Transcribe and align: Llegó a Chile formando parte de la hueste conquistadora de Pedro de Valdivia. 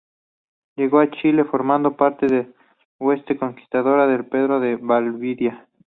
Llegó 0.77 0.97
a 0.99 1.11
Chile 1.11 1.43
formando 1.45 1.95
parte 1.95 2.25
de 2.25 2.43
la 2.45 2.49
hueste 2.97 3.37
conquistadora 3.37 4.07
de 4.07 4.23
Pedro 4.23 4.59
de 4.59 4.75
Valdivia. 4.75 5.67